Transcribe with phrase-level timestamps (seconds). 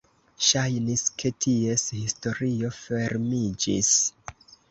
[0.45, 3.95] Ŝajnis, ke ties historio fermiĝis.